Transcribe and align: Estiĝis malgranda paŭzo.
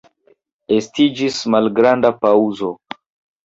Estiĝis 0.77 1.39
malgranda 1.57 2.15
paŭzo. 2.27 2.75